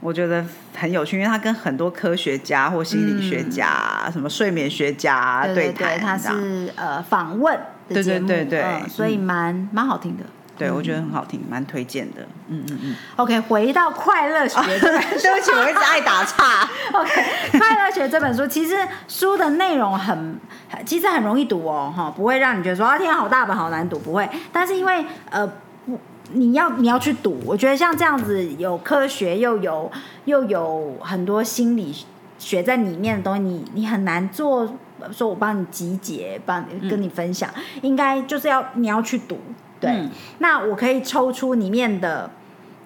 [0.00, 0.44] 我觉得
[0.76, 10.24] 很有趣，因为他跟很多科学家或心理学家、什么睡眠学家对对对，谈，他是呃访问的对对节目，对对嗯所以蛮蛮好听的。
[10.56, 12.26] 对我觉得很好听，蛮推荐的。
[12.48, 12.96] 嗯嗯嗯。
[13.14, 15.08] OK，回到快乐学这本书。
[15.22, 16.68] 对不起，我一直爱打岔。
[16.92, 17.10] OK，
[17.58, 20.36] 《快乐学》这本书其实书的内容很，
[20.84, 24.28] 其实很容易读哦，哈，不会让你觉得说啊天啊好大本好难读，不会。
[24.50, 25.46] 但是因为呃，
[25.86, 25.96] 不
[26.32, 29.88] 你要你要去读，我觉得像这样子有科学又有
[30.24, 31.94] 又有很多心理
[32.36, 34.68] 学在里面的东西，你你很难做。
[35.12, 37.48] 说我帮你集结，帮你跟你分享，
[37.82, 39.38] 应该就是要你要去读。
[39.80, 42.30] 对，嗯那我可以抽出里面的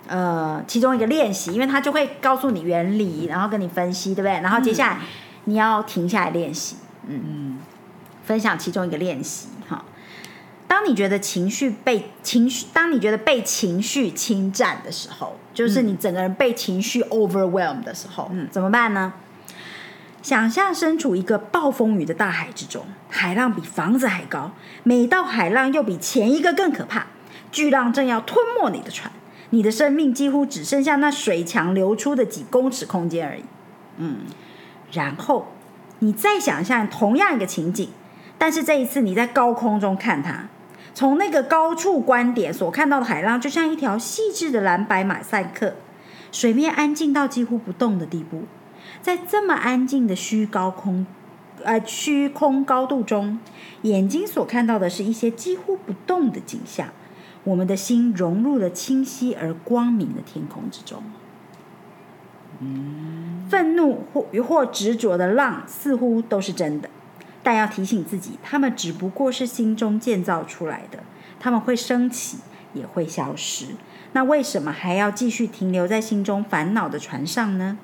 [0.09, 4.33] 呃其中一个练习，因为它就会告诉你原理，然后跟你分析，对不对？
[4.43, 5.01] 然后接下来
[5.45, 7.59] 你要停下来练习，嗯嗯
[8.25, 9.85] 分享其中一个练习哈。
[10.69, 19.13] 当你觉得情绪被情绪，当你觉得被情绪侵占的时候，就是你整个人被情绪 overwhelm 的时候，嗯怎么办呢？
[20.23, 24.53] 想象身处一个暴风雨的大海之中，海浪比房子还高，
[24.85, 27.09] 每道海浪又比前一个更可怕，
[27.51, 29.13] 巨浪正要吞没你的船，
[29.51, 33.43] 你的生命几乎只剩下那水墙流出的几公尺空间而已。
[33.97, 34.21] 嗯
[34.93, 35.49] 然后
[35.99, 37.91] 你再想象同样一个情景，
[38.39, 40.49] 但是这一次你在高空中看它，
[40.95, 45.75] 从那个高处观点所看到的海浪，就像一条细致的蓝白马赛克，
[46.31, 48.45] 水面安静到几乎不动的地步。
[49.03, 51.05] 在这么安静的虚高空，
[51.65, 53.41] 呃虚空高度中，
[53.83, 56.89] 眼睛所看到的是一些几乎不动的景象，
[57.43, 61.03] 我们的心融入了清晰而光明的天空之中。
[63.51, 66.89] 愤怒或或执着的浪似乎都是真的，
[67.43, 71.01] 但要提醒自己，它们只不过是心中建造出来的，
[71.41, 72.39] 它们会升起，
[72.73, 73.67] 也会消失。
[74.13, 77.79] 那为什么还要继续停留在心中烦恼的船上呢？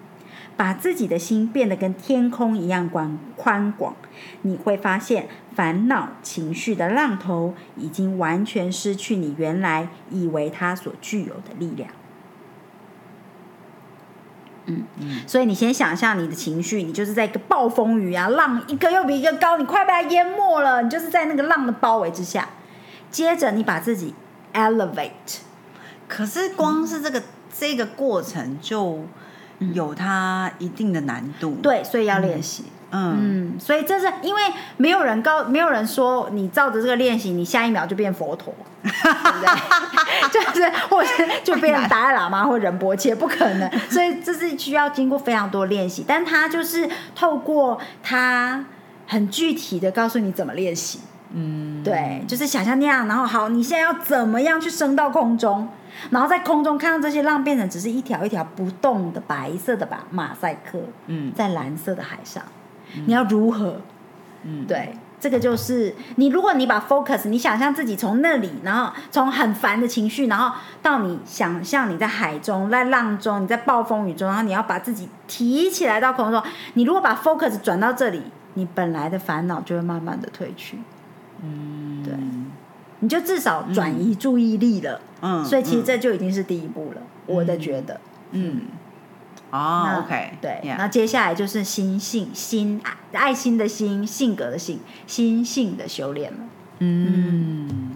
[0.59, 3.95] 把自己的心变得跟天空一样宽宽广，
[4.43, 11.89] 你会发现烦恼情绪的浪头已经完全失去你原来以为它所具有的力量。
[14.67, 14.83] 嗯，
[15.29, 22.49] 所以你先想象你的情绪，你就是在一个暴风雨啊，浪一个又比一个高，你快被它淹没了，你就是在那个浪的包围之下。
[23.13, 24.13] 接着你把自己
[24.53, 25.39] elevate，
[26.09, 27.23] 可是光是这个
[27.57, 29.05] 这个过程就
[29.59, 31.59] 有它一定的难度。
[31.63, 32.65] 对，所以要练习。
[32.91, 34.43] 嗯，嗯，所以这是因为
[34.79, 39.51] 没有人告，没有人说你照着这个练习，你下一秒就变佛陀， 对不对？
[40.33, 43.71] 就是或者是就变成达赖喇嘛或仁波切，不可能。
[43.91, 48.65] 所以这是需要经过非常多练习，但他就是透过他
[49.07, 51.01] 很具体的告诉你怎么练习。
[51.33, 55.69] 嗯，对，就是想象那样，然后好，你现在要怎么样去升到空中，
[56.11, 61.33] 然后在空中看到这些浪变成只是一条一条不动的白色的吧马赛克，嗯。
[61.35, 62.43] 在蓝色的海上，
[63.07, 63.81] 你要如何？
[64.45, 76.43] 嗯，对，这个就是你，如果你把 focus，你想象自己从那里，然后从很烦的情绪，然后到你想象你在海中，在浪中，你在暴风雨中，然后你要把自己提起来到空中，
[76.75, 78.23] 你如果把 focus 转到这里，
[78.55, 80.79] 你本来的烦恼就会慢慢的退去，
[81.43, 82.15] 嗯，对。
[83.01, 85.01] 你就至少转移注意力了。
[85.21, 88.01] 嗯，所以其实嗯这就已经是第一步了，我的觉得。
[88.33, 88.63] 嗯，
[89.51, 96.39] 那哦，OK，对那接下来就是心性、心爱爱心的心、性格的性、心性的修炼了。
[96.81, 97.91] 嗯。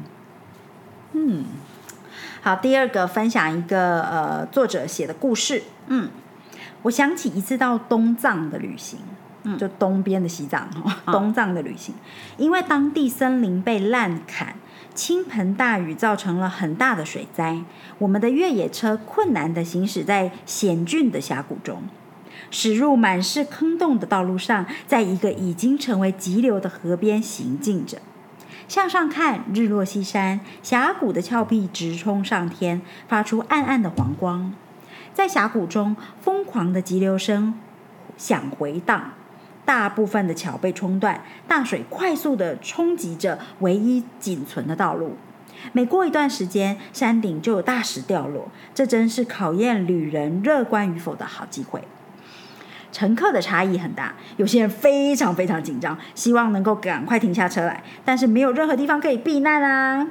[1.12, 1.44] 嗯。
[2.40, 5.62] 好，第二个分享一个呃作者写的故事。
[5.88, 6.10] 嗯，
[6.82, 9.00] 我想起一次到东藏的旅行，
[9.44, 11.94] 嗯就东边的西藏，嗯 东藏的旅行，
[12.36, 14.54] 因为当地森林被滥砍。
[14.94, 17.62] 倾盆大雨造成了很大的水灾，
[17.96, 21.84] 我们的越野车困难地行驶在险峻的峡谷中，
[22.50, 28.02] 驶入满是坑洞的道路上，在一个已经成为急流的河边行进着。
[28.68, 34.52] 向上看，日落西山，峡谷的峭壁直冲上天，发出暗暗的黄光。
[35.14, 37.54] 在峡谷中，疯狂的急流声
[38.18, 39.12] 响回荡，
[39.64, 45.16] 大部分的桥被冲断，大水快速地冲击着唯一仅存的道路。
[45.72, 51.82] 每过一段时间，山顶就有大石掉落，这真是考验旅人乐观与否的好机会。
[52.90, 60.08] 乘客的差异很大，有些人非常非常紧张，希望能够赶快停下车来，但是没有任何地方可以避难啊。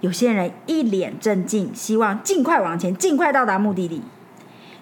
[0.00, 4.02] 有些人一脸镇静，希望尽快往前，尽快到达目的地。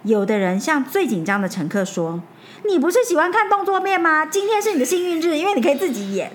[0.05, 2.23] 有的人向最紧张的乘客说
[2.69, 4.27] ：“你不是喜欢看动作片吗？
[4.27, 6.31] 今天是你的幸运日，因为你可以自己演。”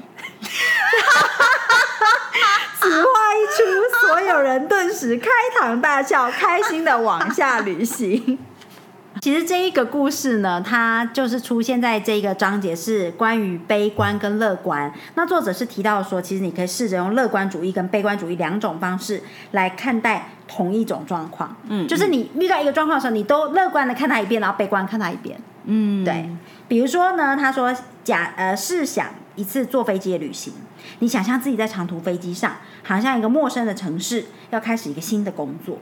[2.81, 8.39] 此话一出，所有人顿时开膛大笑，开心的往下旅行。
[9.21, 14.89] 其实这一个故事呢，它就是出现在这个章节，是关于悲观跟乐观。
[15.15, 21.53] 那作者是提到说，其实你可以试着用乐观主义跟悲观主义两种方式来看待同一种状况。
[21.67, 25.37] 嗯就是你遇到一个状况的时候，你都乐观的看它一遍，然后悲观看它一遍。
[25.65, 26.29] 嗯，对，
[26.67, 30.53] 比如说呢，他说假呃试想一次坐飞机的旅行，
[30.99, 35.77] 你想象自己在长途飞机上好像一个陌生的城市，要开始一个新的工作。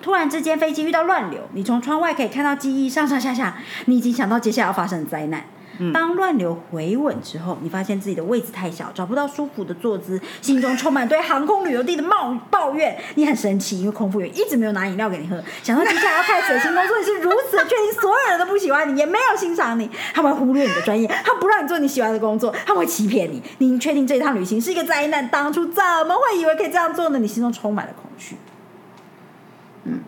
[0.00, 5.44] 突然之间，飞机遇到乱流，你从窗外可以看到机翼上上下下，你已经想到接下来要发生的灾难。
[5.92, 12.96] 当乱流回稳之后，你发现自己的位置太小，找不到舒服的坐姿，心中充满对航空旅游地的冒抱怨。
[13.14, 15.42] 你很生气，因为空服员一直没有拿饮料给你喝。
[15.62, 23.42] 想到接下来要开始的新工作，你是如此的确定，所有人都不喜欢你，也没有欣赏你，他们忽略你的专业，他不让你做你喜欢的工作，他们会欺骗你。
[23.58, 27.18] 你确定这一趟旅行是一个灾难，当初怎么会以为可以这样做呢？
[27.18, 28.36] 你心中充满了恐惧。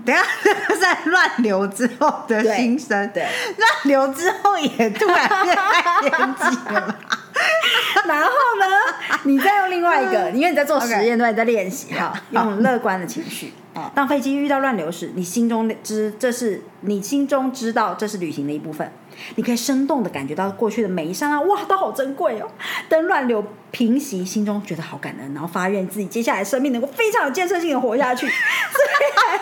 [0.05, 0.23] 等下
[0.81, 6.97] 在乱流之后的心声，对乱流之后也突然变太年纪了？
[8.07, 8.67] 然后呢，
[9.25, 13.53] 你再用另外一个，因为你在做实验，对，你在练习，哈，用乐观的情绪。
[13.93, 18.89] 当飞机遇到乱流时，你心中知这是你心中知道这是旅行的一部分，
[19.35, 22.49] 你可以生动的感觉到过去的每一刹那，哇，都好珍贵哦。
[22.89, 23.45] 等乱流
[23.75, 28.25] 平息心中觉得好感恩，然后发愿自己接下来生命能够非常有建设性的活下去。
[28.31, 29.41] 虽然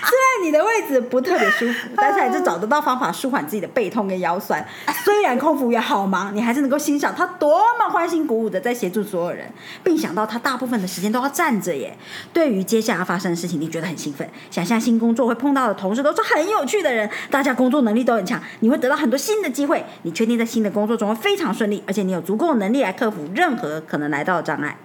[0.00, 4.64] 虽然你的位置不特别舒服， 但是还是找得到方法舒缓自己的背痛跟腰酸。
[5.04, 9.52] 虽然空服员好忙，你还是能够欣赏他多么欢欣鼓舞的在协助所有人，
[9.82, 11.96] 并想到他大部分的时间都要站着耶。
[12.32, 19.84] 对于接下来要发生的事情，你觉得很兴奋，想象新工作会碰到的同事都是很有趣的人，大家工作能力都很强，你会得到很多新的机会。
[20.02, 24.76] 你确定在新的工作中会非常顺利，而且你有足够的能力来克服任何可能来到的障碍。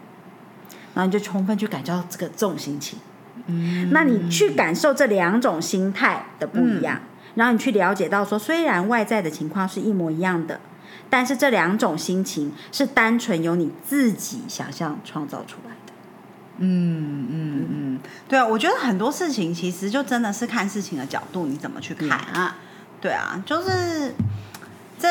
[0.93, 2.97] 然后你就充分去感受到这个这种心情。
[3.47, 7.01] 嗯，那你去感受这两种心态的不一样，
[7.35, 10.61] 然后你去了解到说，虽然外在的情况是一模一样的，
[11.09, 15.93] 但是这两种心情是单纯由你自己想象创造出来的。
[16.59, 17.99] 嗯嗯嗯，
[18.29, 22.55] 对啊，我觉得很多事情其实就真的是看事情的角度，你怎么去看啊？
[23.01, 24.15] 对啊，就是
[24.97, 25.09] 这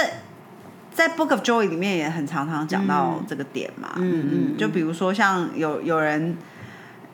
[0.94, 3.90] 在 Book of Joy 里面也很常常讲到这个点嘛。
[3.96, 6.36] 嗯嗯，就比如说像有有人。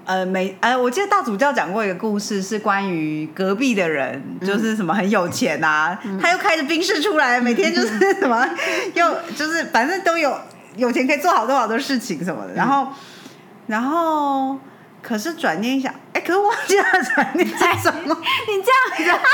[0.06, 8.44] 呃，每呃，我记得大主教讲过一个故事，是关于隔壁的人，就是什么很有钱啊，他又开着宾士出来，每天就是什么，
[8.94, 10.36] 又就是反正都有
[10.74, 12.54] 有钱可以做好多好多事情什么的。
[12.54, 12.88] 然后，
[13.68, 14.58] 然后
[15.00, 18.16] 可是转念一想，哎，可是忘记了转念是什么？
[18.48, 19.26] 你这样子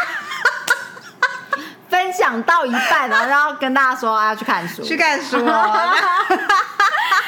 [1.89, 5.39] 分享到一半，然 后然后跟大家说要去看书，去看书。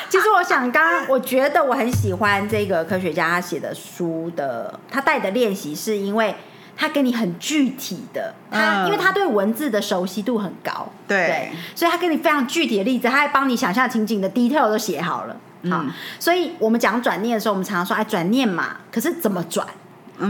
[0.09, 6.35] 其实我想，刚刚我觉得我很喜欢这个科学家他写的书的，他带的练习，是因为
[6.77, 15.37] 他给你很具体的，他因为他对文字的熟悉度很高，对，所以他给你非常具体的例子，他还帮你想象情景的 detail 都写好了。
[15.69, 15.85] 好，
[16.19, 19.67] 所以我们讲转念的时候，我们常常说，哎，转念嘛，可是怎么转？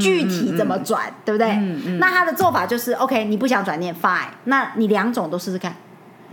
[0.01, 1.13] 具体怎么转？
[1.25, 1.55] 对不对？
[1.99, 5.75] 那他的做法就是，OK，你不想转念，fine，那你两种都试试看。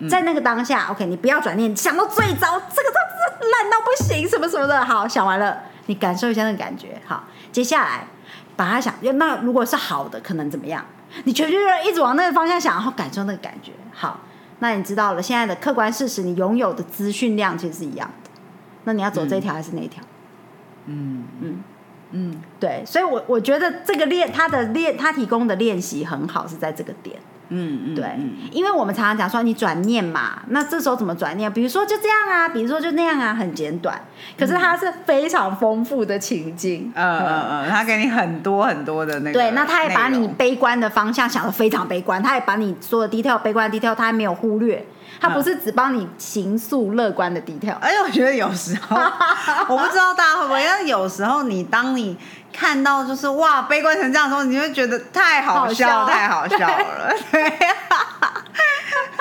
[0.10, 3.00] 在那个当下，OK，你不要转念，想到最糟，这个都
[3.40, 4.84] 是烂到不行，什么什么的。
[4.84, 7.00] 好，想完了，你感受一下那个感觉。
[7.06, 8.06] 好，接下来
[8.58, 10.84] 把它想，那如果是好的，可能怎么样？
[11.24, 11.58] 你全就
[11.90, 13.72] 一直往那个方向想，然后感受那个感觉。
[13.94, 14.20] 好，
[14.60, 18.30] 那你知道了，现在的客观事实，你拥有的资讯量其实是一样的。
[18.84, 20.04] 那你要走这条还是那条？
[20.88, 21.64] 嗯嗯嗯，
[22.60, 22.84] 对。
[22.86, 27.16] 所以我我觉得这个练他的练，他提供的练习很好，是在这个点。
[27.50, 28.04] 嗯嗯，对，
[28.52, 31.52] 因为我们常常讲说你转念嘛，那这时候怎么转念？
[31.54, 34.02] 比如说就这样啊，比如说就那样啊，很简短。
[34.36, 39.34] 可是它是非常丰富的情境，嗯嗯嗯，他给你很多很多的那个。
[39.34, 44.84] 对，那他也把你悲观的方向想的非常悲观，他也把你所有 detail 悲观的 detail 他还没有忽略，
[45.28, 47.76] 他不是只帮你形塑乐观的 detail。
[47.82, 48.96] 而且我觉得有时候，
[49.68, 52.18] 我不知道大家会不会，因为有时候你当你。
[52.58, 57.12] 看到就是哇，悲观成这样的时候，你会觉得太好笑，太好笑了。
[57.30, 57.54] 对，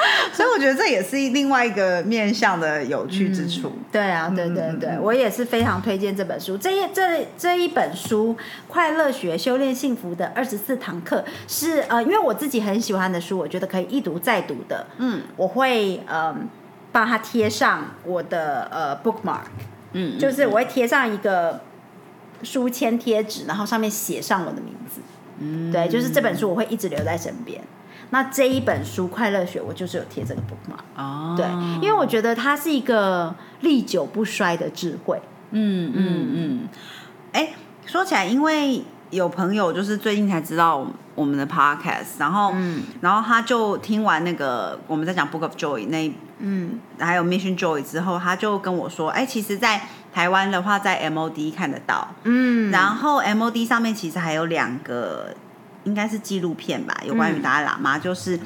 [0.32, 3.72] 所以我觉得这也是另外一个面向的有趣之处。
[3.92, 6.56] 对啊，对对对，我也是非常推荐这本书。
[6.56, 8.34] 这一这这一本书
[8.68, 14.86] 《快乐学修炼幸福的二十四堂课》是呃，因为我自己很喜欢的书，我觉得可以一读再读的。
[14.98, 16.48] 嗯，我会嗯
[16.92, 19.46] 帮它贴上我的呃 bookmark。
[19.92, 21.60] 嗯，就是我会贴上一个。
[22.42, 25.00] 书签贴纸，然后上面写上我的名字。
[25.38, 27.58] 嗯，对，就是这本书我会一直留在身边。
[28.14, 30.78] 那这一本书《快乐学》，我就是有贴这个 book 嘛。
[30.94, 31.44] 哦，对，
[31.82, 35.20] 因为我觉得它是一个历久不衰的智慧。
[35.50, 36.68] 嗯嗯嗯。
[37.32, 37.48] 哎，
[37.84, 40.86] 说起来，因为有朋友就是最近才知道
[41.16, 42.54] 我们的 podcast，然后，
[43.00, 55.34] 然后他就听完那个我们在讲 Book of Joy 那，嗯，还有 Mission Joy 之后，他就跟我说，哎，其实，在台湾的话，在 MOD 看得到，嗯，然后 MOD 上面其实还有两个，
[55.84, 58.38] 应该是纪录片吧，有关于达赖喇嘛，就是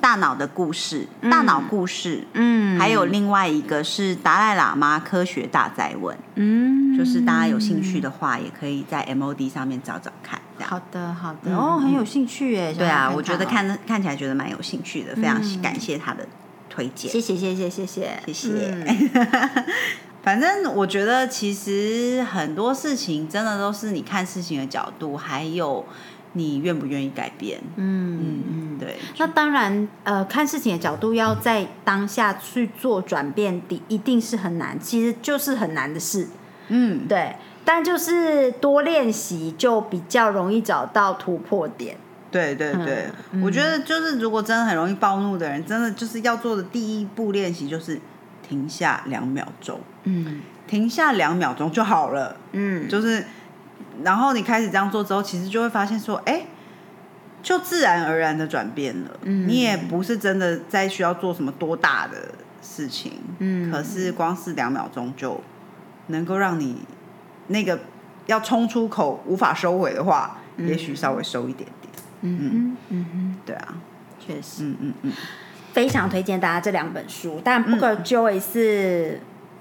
[0.00, 10.40] 大脑的故事，大脑故事，嗯，还有另外一个是达赖喇嘛科学大在问，嗯，就是大家有兴趣的话，也可以在 MOD 上面找找看。
[10.62, 16.26] 好的，好的，哦，很有兴趣耶，对啊，我觉得看看起来觉得蛮有兴趣的，非常感谢他的
[16.68, 18.84] 推荐，谢谢，谢谢，谢谢，谢谢。
[20.22, 25.82] 反正我觉得，其实很多事情真的都是你看事情的角度，还有
[26.32, 27.60] 你愿不愿意改变。
[27.76, 28.96] 嗯嗯嗯，对。
[29.18, 36.28] 那当然，呃，看事情的角度要在当下去做转变，的一定是很难，其实就是很难的事。
[36.68, 37.36] 嗯，对。
[37.64, 41.96] 但就是多练习，就比较容易找到突破点。
[42.30, 43.06] 对对对，
[43.42, 48.00] 我觉得就是如果真的很容易暴怒的人，真的就是要做的第一步练习就是。
[48.42, 53.24] 停下两秒钟，嗯，停下两秒钟就好了，嗯，就是，
[54.02, 56.46] 然后你开始这样做之后，其实就会发现说，哎，
[57.42, 63.70] 就自然而然的转变了，嗯，你也不是真的在需要做什么多大的事情，嗯。
[63.70, 65.40] 可是光是两秒钟就
[66.08, 66.76] 能够让你
[67.48, 67.78] 那个
[68.26, 71.92] 要冲出口无法收回的话，也许稍微收一点点。
[72.22, 72.76] 嗯嗯。
[72.88, 73.74] 嗯嗯，对啊，
[74.18, 74.64] 确实。
[74.64, 75.12] 嗯嗯嗯，
[75.72, 79.20] 非常推荐大家这两本书，但 Booker Joy 是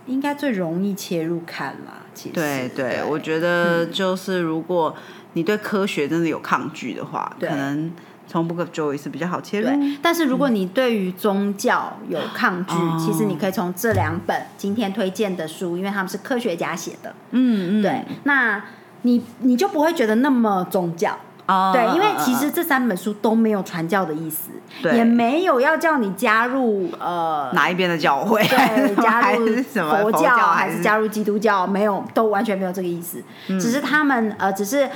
[0.09, 2.03] 应该最容易切入看啦。
[2.13, 4.93] 其实，对对，我觉得就是如果
[5.33, 7.91] 你对科学真的有抗拒的话，可能
[8.27, 9.69] 从 Book of Joy 是比较好切入。
[10.01, 18.61] 但是如果你对于宗教有抗拒，哦其实你可以从这两本今天推荐的书，因为他们是科学家写的，嗯嗯，对，那
[19.03, 21.17] 你你就不会觉得那么宗教。
[21.49, 24.49] 哦，对，因为嗯其实这三本书都没有传教的意思，
[24.95, 33.21] 也没有要叫你加入呃哪一边的教会，对， 加入什么佛教还是加入基督教，没有，都完全没有这个意思。
[33.47, 33.59] 嗯。
[33.59, 34.87] 只是他们呃，只是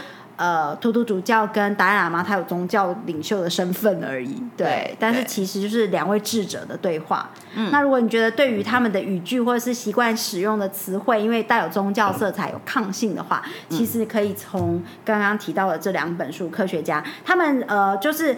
[0.43, 4.35] 呃，图图主教跟达赖喇嘛他有宗教领袖的身份而已。
[4.57, 7.29] 对，对但是其实就是两位智者的对话。
[7.71, 18.35] 那如果你觉得对于他们的语句或者是习惯使用的词汇，因为带有宗教色彩、有抗性的话，其实可以从刚刚提到的这两本书，科学家他们呃，就是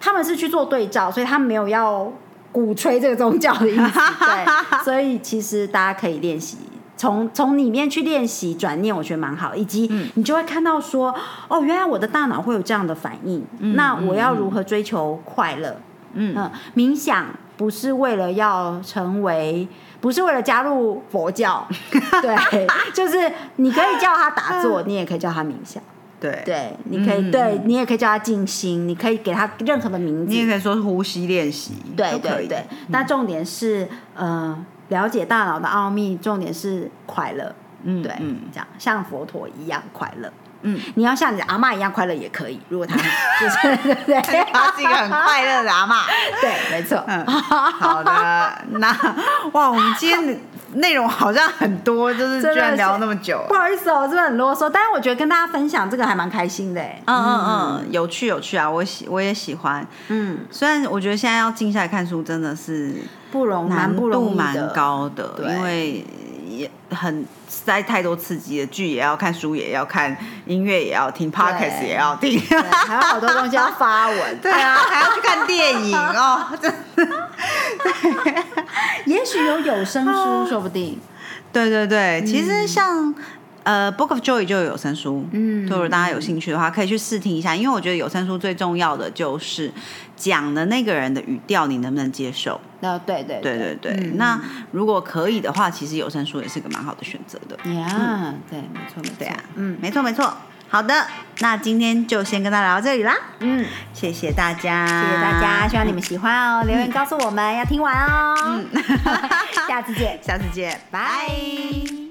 [0.00, 2.10] 他们是去做对照，所以他们没有要
[2.50, 6.56] 鼓吹这个宗教的意思， 对，所以其实大家可以练习。
[7.02, 11.12] 从从里面去练习转念，我觉得蛮好，以及你就会看到说，
[11.48, 13.44] 哦，原来我的大脑会有这样的反应，
[13.74, 15.76] 那我要如何追求快乐？
[16.12, 16.48] 嗯。
[16.76, 17.26] 冥想
[17.56, 19.66] 不是为了要成为，
[20.00, 21.66] 不是为了加入佛教，
[22.22, 25.82] 对，就是你可以叫他打坐，你也可以叫他冥想，
[26.20, 30.30] 对，对，你可以，对你也可以叫他静心，你可以给他任何的名字。
[30.30, 32.64] 你，也可以说是呼吸练习，对对对。
[32.90, 34.56] 那重点是呃，
[34.92, 40.30] 了解大脑的奥秘，重点是快乐，对，嗯嗯这样像佛陀一样快乐。
[40.64, 42.94] 嗯，你要像你的阿妈一样快乐也可以，如果他
[43.40, 44.20] 就是 对不对？
[44.52, 46.02] 他是一个很快乐的阿妈。
[46.40, 47.02] 对，没错。
[47.08, 48.96] 嗯，好的，那
[49.52, 50.38] 哇，我们今天的
[50.74, 53.54] 内容好像很多，就是居然聊那么久不。
[53.54, 54.70] 好意思哦，真的很啰嗦？
[54.72, 57.00] 但是我觉得跟大家分享这个还蛮开心的哎。
[57.06, 59.86] 嗯嗯嗯，有趣有趣啊，我喜我也喜欢。
[60.08, 62.94] 嗯，虽然我觉得现在要静下来看书真的是
[63.30, 64.72] 不容蛮难度蛮。
[64.72, 66.04] 高的，因为
[66.58, 72.40] 也很塞太多刺激的剧也要看，书也要看，音乐也要听，podcast 也要听。
[72.40, 74.18] 还有好多东西要发文。
[74.40, 76.72] 对啊，还要去看电影哦， 真
[79.06, 80.98] 也许有有声书， 说不定。
[81.52, 83.14] 对对对，其实像。
[83.64, 87.54] 呃，Book of Joy 就有有声书，嗯就如果大家有兴趣的话，可以去试听一下。
[87.54, 89.72] 因为我觉得有声书最重要的就是
[90.16, 92.60] 讲的那个人的语调，你能不能接受？
[92.80, 93.92] 呃，对对对对对。
[93.92, 94.40] 嗯那
[94.72, 97.56] 如果可以的话，其实有声书也是个蛮好的选择的。
[97.72, 99.14] 呀，对，没错没错。
[99.18, 100.32] 对啊，嗯没错没错。
[100.68, 101.06] 好的，
[101.40, 108.34] 那今天就先跟大家聊到这里啦，嗯，谢谢大家，谢谢大家，希望你们喜欢哦，留言告诉我们要听完哦。
[108.46, 108.66] 嗯
[109.68, 112.01] 下次见， 下次见，拜。